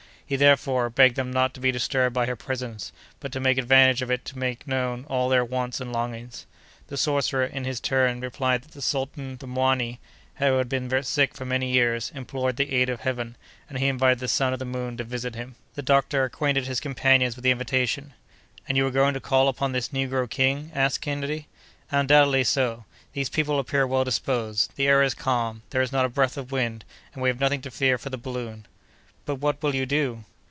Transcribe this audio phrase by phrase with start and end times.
[0.31, 4.01] He, therefore, begged them not to be disturbed by her presence, but to take advantage
[4.01, 6.45] of it to make known all their wants and longings.
[6.87, 9.99] The sorcerer, in his turn, replied that the sultan, the "mwani,"
[10.35, 13.35] who had been sick for many years, implored the aid of heaven,
[13.67, 15.55] and he invited the son of the moon to visit him.
[15.75, 18.13] The doctor acquainted his companions with the invitation.
[18.69, 21.49] "And you are going to call upon this negro king?" asked Kennedy.
[21.91, 26.09] "Undoubtedly so; these people appear well disposed; the air is calm; there is not a
[26.09, 28.65] breath of wind, and we have nothing to fear for the balloon?"
[29.23, 30.23] "But, what will you do?"